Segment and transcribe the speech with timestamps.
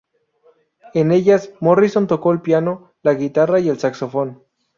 [0.95, 4.43] En ellas, Morrison tocó el piano, la guitarra y el saxofón.